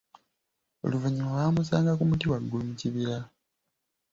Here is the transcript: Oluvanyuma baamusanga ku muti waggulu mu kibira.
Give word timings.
Oluvanyuma 0.85 1.35
baamusanga 1.37 1.97
ku 1.97 2.03
muti 2.09 2.25
waggulu 2.31 2.63
mu 2.69 2.75
kibira. 2.79 3.17